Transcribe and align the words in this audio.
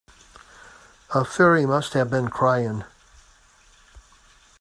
A 1.13 1.23
fairy 1.23 1.67
must 1.67 1.93
have 1.93 2.09
been 2.09 2.29
crying. 2.29 2.85